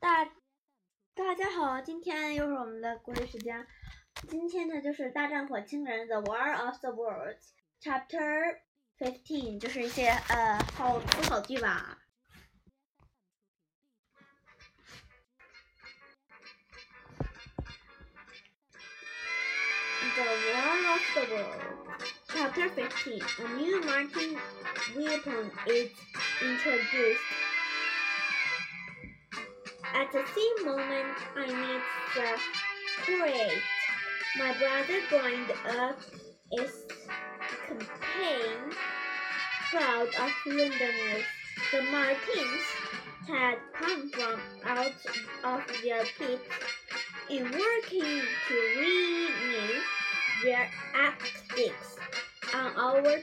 [0.00, 0.28] 大
[1.14, 3.66] 大家好，今天又是我们的故事时间。
[4.28, 7.48] 今天呢，就是大战火星人 The War of the Worlds
[7.82, 8.60] Chapter
[8.96, 11.98] Fifteen，就是一些呃好词好句吧。
[20.14, 23.20] The War of the Worlds Chapter Fifteen.
[23.40, 24.38] A new Martin
[24.94, 25.90] weapon is
[26.40, 27.47] introduced.
[29.94, 31.82] At the same moment, I meet
[32.14, 32.38] the
[33.02, 33.62] crate.
[34.36, 35.96] My brother joined up
[36.52, 36.84] his
[37.66, 38.72] campaign
[39.70, 41.24] crowd of Londoners.
[41.72, 42.62] The Martins
[43.26, 44.92] had come from out
[45.44, 46.42] of their pits
[47.30, 49.80] in working to renew
[50.42, 51.96] their tactics
[52.54, 53.18] on our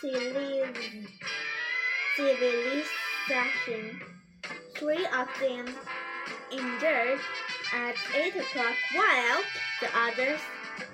[0.00, 1.08] civili-
[2.16, 4.00] civilization.
[4.74, 5.66] Three of them
[6.50, 7.20] injured
[7.72, 9.42] at 8 o'clock while
[9.80, 10.40] the others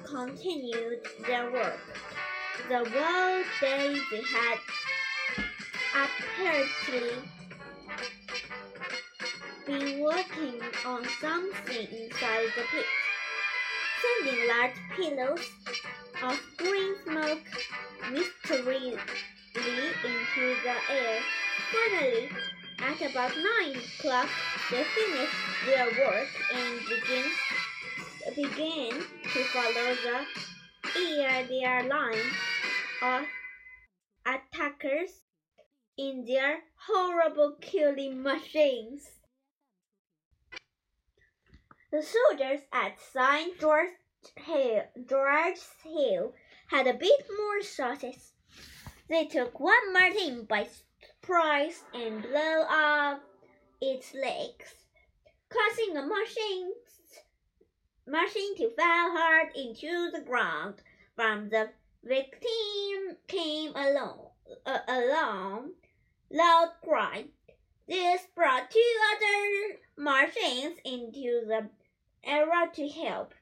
[0.05, 1.81] continued their work.
[2.69, 4.59] The whole day they had
[5.95, 7.11] apparently
[9.67, 12.87] been working on something inside the pit,
[14.03, 15.51] sending large pillows
[16.23, 17.41] of green smoke
[18.13, 18.99] mysteriously
[20.05, 21.21] into the air.
[21.73, 22.29] Finally,
[22.83, 24.29] at about nine o'clock,
[24.71, 25.35] they finished
[25.67, 27.31] their work and began
[28.35, 30.27] began to follow the
[31.49, 32.31] their line
[33.03, 33.27] of
[34.27, 35.11] attackers
[35.97, 39.11] in their horrible killing machines.
[41.93, 43.59] The soldiers at St.
[43.59, 43.97] George's
[45.83, 46.35] Hill
[46.69, 48.33] had a bit more success.
[49.09, 50.69] They took one Martin by
[51.33, 53.21] and blow off
[53.81, 54.75] its legs,
[55.49, 56.73] causing a machine,
[58.05, 60.83] machine to fall hard into the ground.
[61.15, 61.71] From the
[62.03, 64.31] victim came a long,
[64.67, 65.71] a, long,
[66.33, 67.27] loud cry.
[67.87, 71.71] This brought two other Martians into the
[72.25, 73.35] area to help.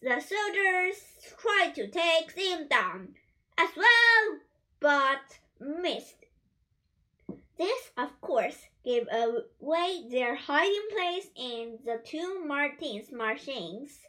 [0.00, 1.02] The soldiers
[1.36, 3.14] tried to take them down
[3.58, 4.38] as well,
[4.78, 6.21] but missed.
[7.58, 14.00] This, of course, gave away their hiding place, and the two Martins machines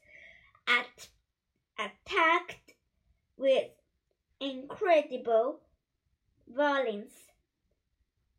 [0.68, 1.10] at,
[1.78, 2.74] attacked
[3.38, 3.70] with
[4.40, 5.60] incredible
[6.48, 7.14] violence.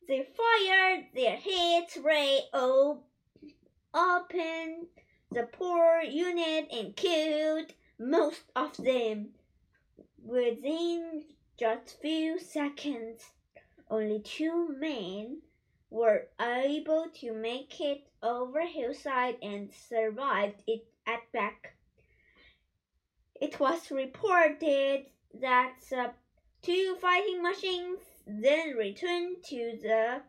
[0.07, 3.01] They fired their hits ray open
[5.31, 9.35] the poor unit and killed most of them
[10.23, 11.25] within
[11.59, 13.33] just few seconds.
[13.95, 15.43] Only two men
[15.89, 21.77] were able to make it over hillside and survived it at back.
[23.41, 26.11] It was reported that the
[26.61, 30.23] two fighting machines then returned to the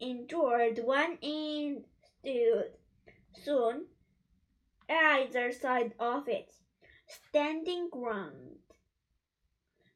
[0.00, 1.84] injured one and
[2.18, 2.72] stood
[3.34, 3.86] soon
[4.88, 6.52] either side of it,
[7.06, 8.58] standing ground.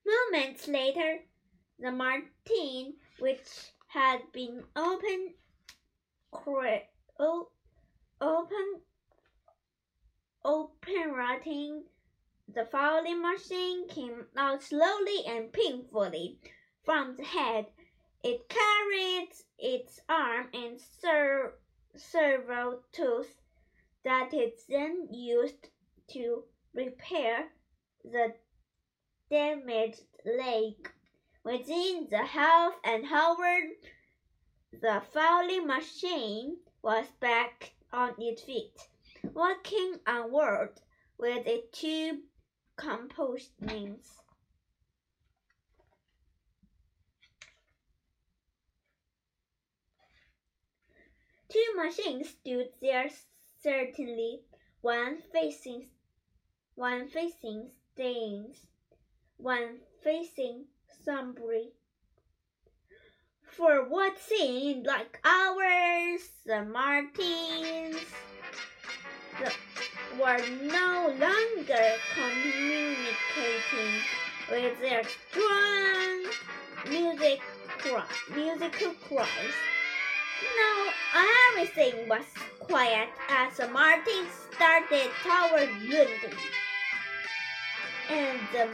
[0.07, 1.25] Moments later,
[1.83, 5.35] the Martin, which had been open,
[8.21, 8.81] open,
[10.45, 11.83] operating
[12.55, 16.39] the fouling machine, came out slowly and painfully
[16.85, 17.67] from the head.
[18.23, 21.55] It carried its arm and ser-
[21.97, 23.27] several tools
[24.05, 25.69] that it then used
[26.13, 26.45] to
[26.75, 27.49] repair
[28.05, 28.35] the
[29.29, 30.93] damaged leg.
[31.45, 33.61] Within the half an hour,
[34.73, 38.89] the fouling machine was back on its feet,
[39.35, 40.71] walking onward
[41.19, 42.23] with its two
[42.77, 44.23] components.
[51.49, 53.09] Two machines stood there
[53.63, 54.43] certainly,
[54.81, 55.89] one facing
[56.75, 58.67] one facing Staines,
[59.37, 60.67] one facing
[61.05, 61.73] Sunbury.
[63.51, 67.97] For what seemed like hours, the Martins
[69.41, 69.53] the,
[70.21, 73.95] were no longer communicating
[74.51, 76.25] with their strong
[76.89, 77.41] music
[77.79, 78.05] cry,
[78.35, 79.57] musical cries.
[80.57, 80.93] Now
[81.51, 82.25] everything was
[82.61, 86.37] quiet as the Martins started toward London.
[88.11, 88.69] And the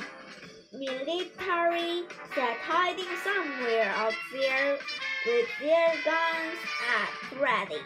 [0.78, 2.04] military
[2.34, 4.78] sat hiding somewhere out there
[5.26, 7.82] with their guns at ready.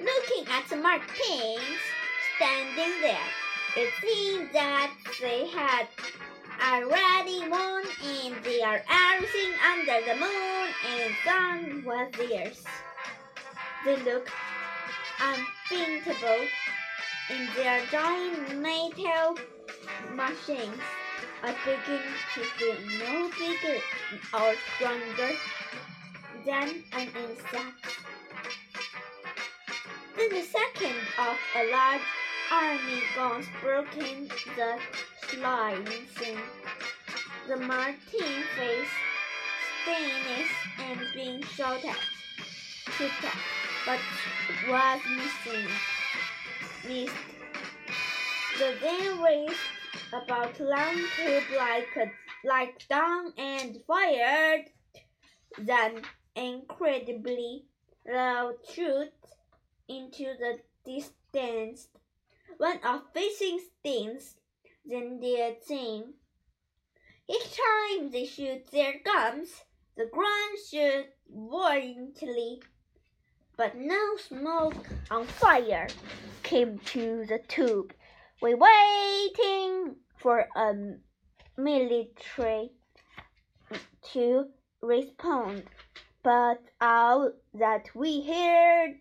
[0.00, 1.80] Looking at the Martins
[2.36, 3.28] standing there,
[3.76, 4.92] it seemed that
[5.22, 5.88] they had
[6.60, 12.62] already won and they are everything under the moon and sun was theirs.
[13.86, 14.30] They looked
[15.20, 16.46] unbeatable
[17.30, 19.36] in their giant metal
[20.14, 20.80] machines.
[21.42, 23.80] are beginning to feel no bigger
[24.32, 25.32] or stronger
[26.46, 27.84] than an insect.
[30.16, 32.00] Then the second of a large
[32.50, 34.78] army guns broke in the
[35.36, 36.38] and
[37.48, 38.94] the Martin face
[39.82, 41.98] stainless and being shot at,
[42.96, 43.36] shot at,
[43.84, 44.00] but
[44.68, 45.68] was missing.
[46.86, 47.33] Missed.
[48.58, 49.56] The then raised
[50.12, 52.12] about long tube like
[52.44, 54.70] like down and fired.
[55.58, 56.02] Then
[56.36, 57.64] incredibly
[58.06, 59.12] loud shoot
[59.88, 61.88] into the distance.
[62.58, 64.36] One of facing stings,
[64.84, 66.14] then their thing.
[67.28, 69.64] Each time they shoot their guns,
[69.96, 72.62] the ground shoots violently,
[73.56, 75.88] but no smoke on fire
[76.44, 77.92] came to the tube.
[78.44, 80.74] We waiting for a
[81.56, 82.72] military
[84.12, 84.50] to
[84.82, 85.62] respond,
[86.22, 89.00] but all that we heard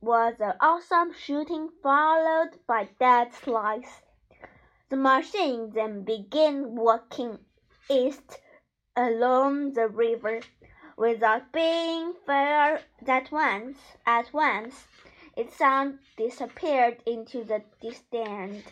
[0.00, 4.02] was an awesome shooting followed by dead slice.
[4.88, 7.40] The machine then began walking
[7.90, 8.38] east
[8.94, 10.42] along the river
[10.96, 13.78] without being fired at once.
[14.06, 14.86] At once,
[15.38, 18.64] its sound disappeared into the distance.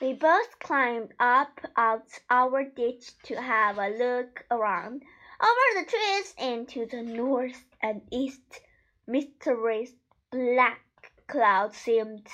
[0.00, 5.02] We both climbed up out our ditch to have a look around.
[5.42, 8.62] Over the trees and to the north and east,
[9.06, 9.92] mysterious
[10.30, 10.80] black
[11.26, 12.26] clouds seemed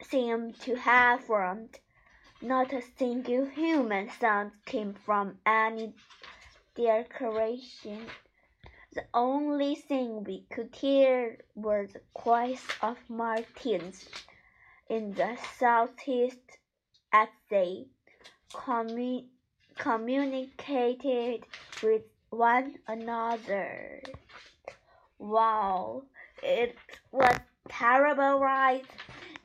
[0.00, 1.78] seemed to have formed.
[2.40, 5.94] Not a single human sound came from any
[6.74, 8.06] direction.
[8.93, 14.09] The only thing we could hear were the cries of martins
[14.89, 16.59] in the southeast
[17.11, 17.87] as they
[18.53, 19.27] commu-
[19.77, 21.43] communicated
[21.83, 24.01] with one another.
[25.17, 26.03] Wow,
[26.41, 26.75] it
[27.11, 27.35] was
[27.67, 28.85] terrible, right?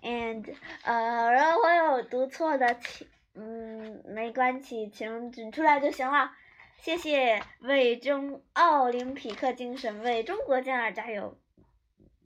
[0.02, 0.44] And
[0.84, 6.30] 呃，然后我有读错的，请嗯没关系，请指出来就行了。
[6.77, 11.35] 谢谢，为中奥林匹克精神，为中国健儿加油！